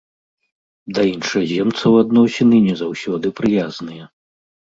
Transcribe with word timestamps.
Да 0.97 1.01
іншаземцаў 1.09 1.99
адносіны 2.03 2.57
не 2.69 2.75
заўсёды 2.81 3.27
прыязныя. 3.41 4.03